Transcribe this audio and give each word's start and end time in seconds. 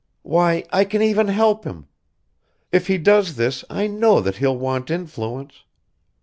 Why, 0.23 0.63
I 0.73 0.83
can 0.83 1.03
even 1.03 1.27
help 1.27 1.63
him. 1.63 1.85
If 2.71 2.87
he 2.87 2.97
does 2.97 3.35
this 3.35 3.63
I 3.69 3.85
know 3.85 4.19
that 4.19 4.37
he'll 4.37 4.57
want 4.57 4.89
influence. 4.89 5.63